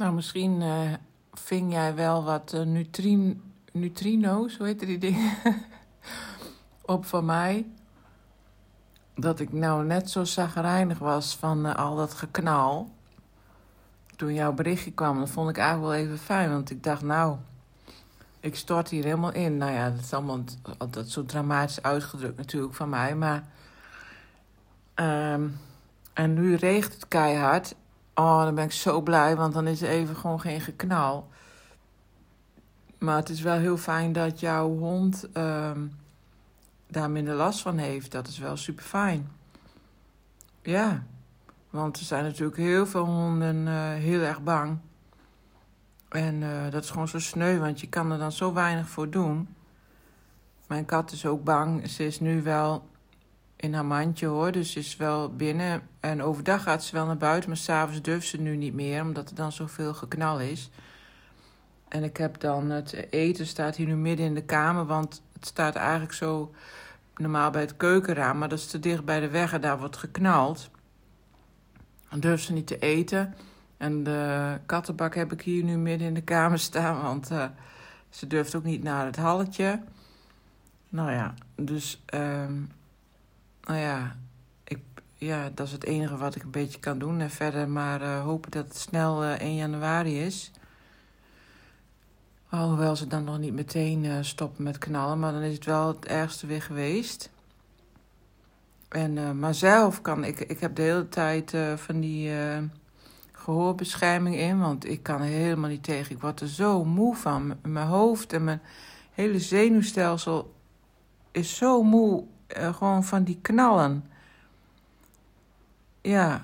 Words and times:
Nou, 0.00 0.14
misschien 0.14 0.60
uh, 0.60 0.92
ving 1.32 1.72
jij 1.72 1.94
wel 1.94 2.24
wat 2.24 2.52
uh, 2.54 2.62
nutrin 2.62 3.42
neutrino's, 3.72 4.56
hoe 4.56 4.66
heet 4.66 4.80
die 4.80 4.98
dingen, 4.98 5.36
op 6.94 7.04
van 7.04 7.24
mij. 7.24 7.66
Dat 9.14 9.40
ik 9.40 9.52
nou 9.52 9.84
net 9.84 10.10
zo 10.10 10.24
zagrijnig 10.24 10.98
was 10.98 11.36
van 11.36 11.66
uh, 11.66 11.74
al 11.74 11.96
dat 11.96 12.14
geknal. 12.14 12.90
Toen 14.16 14.34
jouw 14.34 14.52
berichtje 14.52 14.92
kwam, 14.92 15.18
dat 15.18 15.30
vond 15.30 15.50
ik 15.50 15.56
eigenlijk 15.56 15.92
wel 15.92 16.04
even 16.04 16.18
fijn. 16.18 16.50
Want 16.50 16.70
ik 16.70 16.82
dacht, 16.82 17.02
nou, 17.02 17.36
ik 18.40 18.56
stort 18.56 18.88
hier 18.88 19.04
helemaal 19.04 19.32
in. 19.32 19.56
Nou 19.56 19.72
ja, 19.72 19.90
dat 19.90 20.00
is 20.00 20.12
allemaal 20.12 20.44
altijd 20.78 21.08
zo 21.08 21.24
dramatisch 21.24 21.82
uitgedrukt 21.82 22.36
natuurlijk 22.36 22.74
van 22.74 22.88
mij. 22.88 23.14
Maar, 23.14 23.44
um, 24.94 25.58
en 26.12 26.34
nu 26.34 26.54
regent 26.54 26.92
het 26.92 27.08
keihard. 27.08 27.74
Oh, 28.14 28.42
dan 28.42 28.54
ben 28.54 28.64
ik 28.64 28.72
zo 28.72 29.00
blij, 29.00 29.36
want 29.36 29.54
dan 29.54 29.66
is 29.66 29.82
er 29.82 29.88
even 29.88 30.16
gewoon 30.16 30.40
geen 30.40 30.60
geknal. 30.60 31.28
Maar 32.98 33.16
het 33.16 33.28
is 33.28 33.40
wel 33.40 33.56
heel 33.56 33.76
fijn 33.76 34.12
dat 34.12 34.40
jouw 34.40 34.68
hond 34.68 35.28
um, 35.36 35.92
daar 36.86 37.10
minder 37.10 37.34
last 37.34 37.60
van 37.60 37.78
heeft. 37.78 38.12
Dat 38.12 38.26
is 38.26 38.38
wel 38.38 38.56
super 38.56 38.84
fijn. 38.84 39.30
Ja, 40.62 41.02
want 41.70 41.98
er 41.98 42.04
zijn 42.04 42.24
natuurlijk 42.24 42.56
heel 42.56 42.86
veel 42.86 43.04
honden 43.04 43.66
uh, 43.66 43.88
heel 43.88 44.20
erg 44.20 44.42
bang. 44.42 44.78
En 46.08 46.40
uh, 46.40 46.70
dat 46.70 46.84
is 46.84 46.90
gewoon 46.90 47.08
zo 47.08 47.18
sneu, 47.18 47.58
want 47.58 47.80
je 47.80 47.88
kan 47.88 48.12
er 48.12 48.18
dan 48.18 48.32
zo 48.32 48.52
weinig 48.52 48.88
voor 48.88 49.10
doen. 49.10 49.54
Mijn 50.66 50.84
kat 50.84 51.12
is 51.12 51.26
ook 51.26 51.44
bang. 51.44 51.88
Ze 51.88 52.06
is 52.06 52.20
nu 52.20 52.42
wel 52.42 52.88
in 53.60 53.74
haar 53.74 53.84
mandje 53.84 54.26
hoor, 54.26 54.52
dus 54.52 54.72
ze 54.72 54.78
is 54.78 54.96
wel 54.96 55.34
binnen. 55.34 55.82
En 56.00 56.22
overdag 56.22 56.62
gaat 56.62 56.84
ze 56.84 56.94
wel 56.94 57.06
naar 57.06 57.16
buiten, 57.16 57.48
maar 57.48 57.58
s'avonds 57.58 58.02
durft 58.02 58.26
ze 58.26 58.40
nu 58.40 58.56
niet 58.56 58.74
meer, 58.74 59.02
omdat 59.02 59.30
er 59.30 59.34
dan 59.34 59.52
zoveel 59.52 59.94
geknal 59.94 60.40
is. 60.40 60.70
En 61.88 62.04
ik 62.04 62.16
heb 62.16 62.40
dan 62.40 62.70
het 62.70 62.92
eten 63.10 63.46
staat 63.46 63.76
hier 63.76 63.86
nu 63.86 63.96
midden 63.96 64.26
in 64.26 64.34
de 64.34 64.44
kamer, 64.44 64.86
want 64.86 65.22
het 65.32 65.46
staat 65.46 65.74
eigenlijk 65.74 66.12
zo 66.12 66.54
normaal 67.16 67.50
bij 67.50 67.60
het 67.60 67.76
keukenraam, 67.76 68.38
maar 68.38 68.48
dat 68.48 68.58
is 68.58 68.66
te 68.66 68.78
dicht 68.78 69.04
bij 69.04 69.20
de 69.20 69.28
weg 69.28 69.52
en 69.52 69.60
daar 69.60 69.78
wordt 69.78 69.96
geknald. 69.96 70.70
Dan 72.08 72.20
durft 72.20 72.44
ze 72.44 72.52
niet 72.52 72.66
te 72.66 72.78
eten. 72.78 73.34
En 73.76 74.02
de 74.02 74.58
kattenbak 74.66 75.14
heb 75.14 75.32
ik 75.32 75.42
hier 75.42 75.64
nu 75.64 75.76
midden 75.76 76.06
in 76.06 76.14
de 76.14 76.22
kamer 76.22 76.58
staan, 76.58 77.02
want 77.02 77.30
uh, 77.30 77.44
ze 78.10 78.26
durft 78.26 78.54
ook 78.54 78.64
niet 78.64 78.82
naar 78.82 79.06
het 79.06 79.16
halletje. 79.16 79.80
Nou 80.88 81.10
ja, 81.10 81.34
dus, 81.56 82.02
um, 82.14 82.70
nou 83.70 83.82
ja, 83.82 84.16
ik, 84.64 84.78
ja, 85.14 85.50
dat 85.54 85.66
is 85.66 85.72
het 85.72 85.84
enige 85.84 86.16
wat 86.16 86.34
ik 86.34 86.42
een 86.42 86.50
beetje 86.50 86.78
kan 86.78 86.98
doen. 86.98 87.20
En 87.20 87.30
verder 87.30 87.68
maar 87.68 88.02
uh, 88.02 88.22
hopen 88.22 88.50
dat 88.50 88.64
het 88.64 88.76
snel 88.76 89.24
uh, 89.24 89.30
1 89.30 89.54
januari 89.54 90.20
is. 90.20 90.50
Alhoewel 92.48 92.96
ze 92.96 93.06
dan 93.06 93.24
nog 93.24 93.38
niet 93.38 93.52
meteen 93.52 94.04
uh, 94.04 94.16
stoppen 94.20 94.62
met 94.64 94.78
knallen, 94.78 95.18
maar 95.18 95.32
dan 95.32 95.42
is 95.42 95.54
het 95.54 95.64
wel 95.64 95.86
het 95.88 96.06
ergste 96.06 96.46
weer 96.46 96.62
geweest. 96.62 97.30
En, 98.88 99.38
maar 99.38 99.54
zelf 99.54 100.00
kan 100.00 100.24
ik, 100.24 100.40
ik 100.40 100.60
heb 100.60 100.74
de 100.74 100.82
hele 100.82 101.08
tijd 101.08 101.56
van 101.76 102.00
die 102.00 102.32
gehoorbescherming 103.32 104.36
in, 104.36 104.58
want 104.58 104.84
ik 104.84 105.02
kan 105.02 105.20
er 105.20 105.26
helemaal 105.26 105.70
niet 105.70 105.82
tegen. 105.82 106.14
Ik 106.14 106.20
word 106.20 106.40
er 106.40 106.48
zo 106.48 106.84
moe 106.84 107.16
van. 107.16 107.56
Mijn 107.62 107.86
hoofd 107.86 108.32
en 108.32 108.44
mijn 108.44 108.62
hele 109.10 109.38
zenuwstelsel 109.38 110.54
is 111.30 111.56
zo 111.56 111.82
moe, 111.82 112.24
gewoon 112.54 113.04
van 113.04 113.24
die 113.24 113.38
knallen. 113.42 114.04
Ja, 116.00 116.40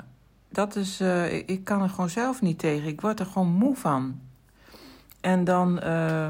dat 0.48 0.76
is, 0.76 1.00
ik, 1.30 1.48
ik 1.48 1.64
kan 1.64 1.82
er 1.82 1.88
gewoon 1.88 2.10
zelf 2.10 2.42
niet 2.42 2.58
tegen. 2.58 2.88
Ik 2.88 3.00
word 3.00 3.20
er 3.20 3.26
gewoon 3.26 3.48
moe 3.48 3.76
van. 3.76 4.20
En 5.27 5.44
dan 5.44 5.80
uh, 5.84 6.28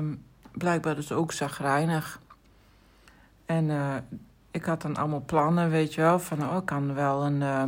blijkbaar 0.53 0.95
dus 0.95 1.13
ook 1.13 1.33
zagrijnig. 1.33 2.21
En 3.47 3.65
uh, 3.69 3.95
ik 4.51 4.65
had 4.65 4.83
dan 4.83 4.97
allemaal 4.97 5.23
plannen, 5.27 5.71
weet 5.71 5.95
je 5.95 6.01
wel. 6.01 6.19
Van, 6.19 6.49
oh, 6.49 6.57
ik 6.57 6.65
kan 6.65 6.95
wel 6.95 7.25
een 7.25 7.41
uh, 7.41 7.63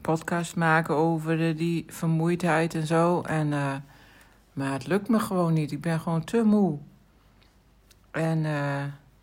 podcast 0.00 0.56
maken 0.56 0.94
over 0.94 1.36
de, 1.36 1.54
die 1.54 1.84
vermoeidheid 1.88 2.74
en 2.74 2.86
zo. 2.86 3.20
En, 3.20 3.48
maar 4.52 4.72
het 4.72 4.86
lukt 4.86 5.08
me 5.08 5.18
gewoon 5.18 5.52
niet. 5.52 5.72
Ik 5.72 5.80
ben 5.80 6.00
gewoon 6.00 6.24
te 6.24 6.42
moe. 6.42 6.78
En 8.10 8.44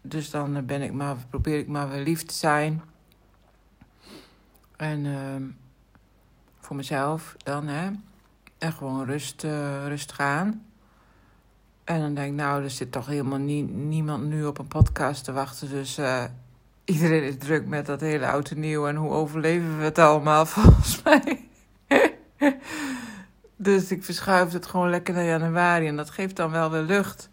dus 0.02 0.30
dan 0.30 0.66
ben 0.66 0.82
ik 0.82 0.94
maar, 0.94 1.16
probeer 1.30 1.58
ik 1.58 1.68
maar 1.68 1.90
weer 1.90 2.04
lief 2.04 2.24
te 2.24 2.34
zijn. 2.34 2.82
En 4.76 5.06
ehm, 5.06 5.44
voor 6.60 6.76
mezelf 6.76 7.36
dan, 7.38 7.68
hè. 7.68 7.90
En 8.58 8.74
gewoon 8.74 9.06
rust, 9.06 9.44
rustig 9.88 10.20
aan. 10.20 10.66
En 11.84 12.00
dan 12.00 12.14
denk 12.14 12.28
ik, 12.28 12.38
nou, 12.38 12.64
er 12.64 12.70
zit 12.70 12.92
toch 12.92 13.06
helemaal 13.06 13.40
nie, 13.40 13.64
niemand 13.64 14.24
nu 14.24 14.46
op 14.46 14.58
een 14.58 14.68
podcast 14.68 15.24
te 15.24 15.32
wachten. 15.32 15.70
Dus 15.70 16.00
uh, 16.00 16.24
iedereen 16.86 17.24
is 17.24 17.38
druk 17.38 17.66
met 17.66 17.86
dat 17.86 18.02
hele 18.02 18.28
oude 18.28 18.56
nieuw. 18.56 18.88
En 18.88 18.96
hoe 18.96 19.12
overleven 19.12 19.78
we 19.78 19.84
het 19.84 20.00
allemaal, 20.00 20.46
volgens 20.56 21.02
mij. 21.04 21.48
dus 23.56 23.92
ik 23.92 24.04
verschuif 24.04 24.52
het 24.52 24.66
gewoon 24.66 24.90
lekker 24.90 25.14
naar 25.14 25.26
januari. 25.26 25.88
En 25.88 25.96
dat 25.96 26.10
geeft 26.10 26.36
dan 26.36 26.52
wel 26.52 26.72
weer 26.72 26.82
lucht. 26.82 27.30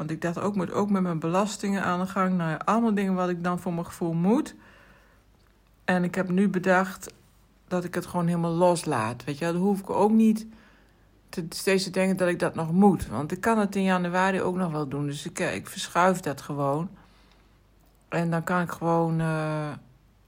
Want 0.00 0.12
ik 0.12 0.20
dacht, 0.20 0.38
ook 0.38 0.54
moet 0.54 0.72
ook 0.72 0.90
met 0.90 1.02
mijn 1.02 1.18
belastingen 1.18 1.82
aan 1.82 2.00
de 2.00 2.06
gang. 2.06 2.36
Nou 2.36 2.50
ja, 2.50 2.60
allemaal 2.64 2.94
dingen 2.94 3.14
wat 3.14 3.28
ik 3.28 3.44
dan 3.44 3.58
voor 3.60 3.72
mijn 3.72 3.86
gevoel 3.86 4.12
moet. 4.12 4.54
En 5.84 6.04
ik 6.04 6.14
heb 6.14 6.30
nu 6.30 6.48
bedacht 6.48 7.12
dat 7.68 7.84
ik 7.84 7.94
het 7.94 8.06
gewoon 8.06 8.26
helemaal 8.26 8.52
loslaat. 8.52 9.24
Weet 9.24 9.38
je, 9.38 9.44
dat 9.44 9.54
hoef 9.54 9.80
ik 9.80 9.90
ook 9.90 10.10
niet 10.10 10.46
te, 11.28 11.46
steeds 11.48 11.84
te 11.84 11.90
denken 11.90 12.16
dat 12.16 12.28
ik 12.28 12.38
dat 12.38 12.54
nog 12.54 12.72
moet. 12.72 13.06
Want 13.06 13.32
ik 13.32 13.40
kan 13.40 13.58
het 13.58 13.76
in 13.76 13.82
januari 13.82 14.42
ook 14.42 14.56
nog 14.56 14.72
wel 14.72 14.88
doen. 14.88 15.06
Dus 15.06 15.26
ik, 15.26 15.38
ik 15.38 15.68
verschuif 15.68 16.20
dat 16.20 16.40
gewoon. 16.40 16.90
En 18.08 18.30
dan 18.30 18.44
kan 18.44 18.60
ik 18.60 18.70
gewoon 18.70 19.20
uh, 19.20 19.68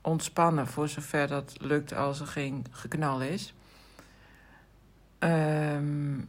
ontspannen 0.01 0.67
voor 0.67 0.89
zover 0.89 1.29
dat 1.29 1.55
lukt 1.61 1.95
als 1.95 2.21
er 2.21 2.27
geen 2.27 2.65
geknal 2.71 3.23
is. 3.23 3.55
Um, 5.19 6.29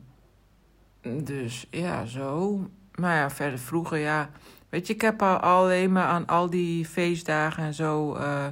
dus 1.01 1.67
ja, 1.69 2.05
zo. 2.05 2.59
Maar 2.95 3.15
ja, 3.15 3.29
verder 3.29 3.59
vroeger, 3.59 3.97
ja. 3.97 4.29
Weet 4.69 4.87
je, 4.87 4.93
ik 4.93 5.01
heb 5.01 5.21
al 5.21 5.37
alleen 5.37 5.91
maar 5.91 6.07
aan 6.07 6.27
al 6.27 6.49
die 6.49 6.85
feestdagen 6.85 7.63
en 7.63 7.73
zo 7.73 8.15
uh, 8.15 8.47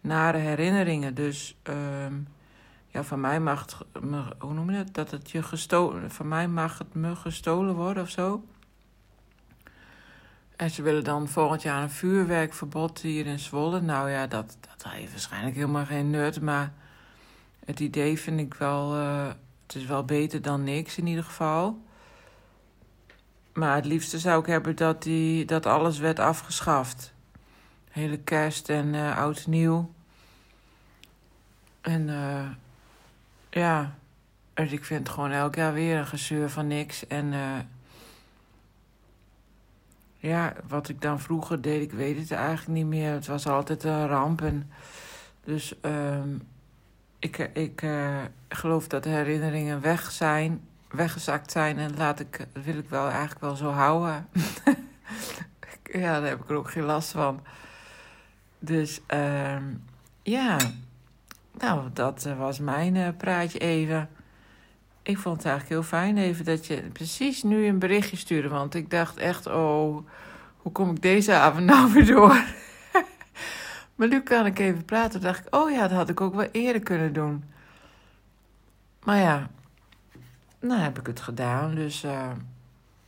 nare 0.00 0.38
herinneringen. 0.38 1.14
Dus 1.14 1.56
um, 1.62 2.28
ja, 2.86 3.04
van 3.04 3.20
mij 3.20 3.40
mag 3.40 3.60
het, 3.60 3.76
hoe 4.38 4.52
noem 4.52 4.70
je 4.70 4.76
het, 4.76 4.94
dat 4.94 5.10
het 5.10 5.30
je 5.30 5.42
gestolen, 5.42 6.10
van 6.10 6.28
mij 6.28 6.48
mag 6.48 6.78
het 6.78 6.94
me 6.94 7.16
gestolen 7.16 7.74
worden 7.74 8.02
of 8.02 8.10
zo. 8.10 8.44
En 10.56 10.70
ze 10.70 10.82
willen 10.82 11.04
dan 11.04 11.28
volgend 11.28 11.62
jaar 11.62 11.82
een 11.82 11.90
vuurwerkverbod 11.90 13.00
hier 13.00 13.26
in 13.26 13.38
Zwolle. 13.38 13.80
Nou 13.80 14.10
ja, 14.10 14.26
dat, 14.26 14.56
dat 14.60 14.92
heeft 14.92 15.10
waarschijnlijk 15.10 15.54
helemaal 15.54 15.84
geen 15.84 16.10
nut, 16.10 16.40
maar 16.40 16.72
het 17.64 17.80
idee 17.80 18.18
vind 18.18 18.40
ik 18.40 18.54
wel, 18.54 18.96
uh, 18.96 19.26
het 19.66 19.74
is 19.74 19.84
wel 19.86 20.04
beter 20.04 20.42
dan 20.42 20.64
niks 20.64 20.98
in 20.98 21.06
ieder 21.06 21.24
geval. 21.24 21.86
Maar 23.58 23.74
het 23.74 23.84
liefste 23.84 24.18
zou 24.18 24.40
ik 24.40 24.46
hebben 24.46 24.76
dat, 24.76 25.02
die, 25.02 25.44
dat 25.44 25.66
alles 25.66 25.98
werd 25.98 26.18
afgeschaft. 26.18 27.12
Hele 27.90 28.18
kerst 28.18 28.68
en 28.68 28.94
uh, 28.94 29.18
oud 29.18 29.46
nieuw. 29.46 29.92
En 31.80 32.08
uh, 32.08 32.48
ja, 33.50 33.94
dus 34.54 34.72
ik 34.72 34.84
vind 34.84 35.08
gewoon 35.08 35.30
elk 35.30 35.54
jaar 35.54 35.72
weer 35.72 35.98
een 35.98 36.06
gezeur 36.06 36.50
van 36.50 36.66
niks. 36.66 37.06
En 37.06 37.32
uh, 37.32 37.58
ja, 40.16 40.52
wat 40.68 40.88
ik 40.88 41.00
dan 41.00 41.20
vroeger 41.20 41.60
deed, 41.60 41.82
ik 41.82 41.92
weet 41.92 42.18
het 42.18 42.30
eigenlijk 42.30 42.78
niet 42.78 42.86
meer. 42.86 43.12
Het 43.12 43.26
was 43.26 43.46
altijd 43.46 43.84
een 43.84 44.06
ramp. 44.06 44.42
En 44.42 44.70
dus 45.44 45.74
um, 45.82 46.48
ik, 47.18 47.38
ik 47.38 47.86
geloof 48.48 48.88
dat 48.88 49.04
herinneringen 49.04 49.80
weg 49.80 50.10
zijn, 50.10 50.60
weggezakt 50.90 51.50
zijn. 51.50 51.78
En 51.78 51.96
laat 51.96 52.20
ik, 52.20 52.46
dat 52.52 52.64
wil 52.64 52.78
ik 52.78 52.88
wel 52.88 53.08
eigenlijk 53.08 53.40
wel 53.40 53.56
zo 53.56 53.70
houden. 53.70 54.28
ja, 55.92 56.20
daar 56.20 56.28
heb 56.28 56.40
ik 56.42 56.50
er 56.50 56.56
ook 56.56 56.70
geen 56.70 56.84
last 56.84 57.10
van. 57.10 57.40
Dus 58.58 59.00
um, 59.08 59.82
ja. 60.22 60.56
Nou, 61.58 61.88
dat 61.92 62.24
uh, 62.26 62.38
was 62.38 62.58
mijn 62.58 62.94
uh, 62.94 63.08
praatje 63.16 63.58
even. 63.58 64.08
Ik 65.02 65.18
vond 65.18 65.36
het 65.36 65.46
eigenlijk 65.46 65.74
heel 65.74 65.98
fijn 65.98 66.16
even 66.16 66.44
dat 66.44 66.66
je 66.66 66.82
precies 66.92 67.42
nu 67.42 67.66
een 67.66 67.78
berichtje 67.78 68.16
stuurde. 68.16 68.48
Want 68.48 68.74
ik 68.74 68.90
dacht 68.90 69.16
echt, 69.16 69.46
oh, 69.46 70.06
hoe 70.56 70.72
kom 70.72 70.90
ik 70.90 71.02
deze 71.02 71.32
avond 71.32 71.64
nou 71.64 71.90
weer 71.92 72.06
door? 72.06 72.44
maar 73.96 74.08
nu 74.08 74.20
kan 74.20 74.46
ik 74.46 74.58
even 74.58 74.84
praten. 74.84 75.10
Toen 75.10 75.20
dacht 75.20 75.46
ik, 75.46 75.54
oh 75.54 75.70
ja, 75.70 75.80
dat 75.80 75.96
had 75.96 76.08
ik 76.08 76.20
ook 76.20 76.34
wel 76.34 76.48
eerder 76.52 76.82
kunnen 76.82 77.12
doen. 77.12 77.44
Maar 79.04 79.18
ja, 79.18 79.50
nou 80.60 80.80
heb 80.80 80.98
ik 80.98 81.06
het 81.06 81.20
gedaan. 81.20 81.74
Dus 81.74 82.04
uh, 82.04 82.30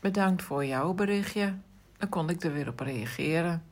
bedankt 0.00 0.43
voor 0.43 0.64
jouw 0.64 0.93
berichtje. 0.93 1.55
Dan 1.99 2.08
kon 2.08 2.29
ik 2.29 2.44
er 2.44 2.52
weer 2.52 2.69
op 2.69 2.81
reageren. 2.81 3.62